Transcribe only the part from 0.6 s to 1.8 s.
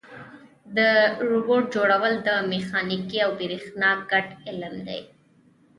د روبوټ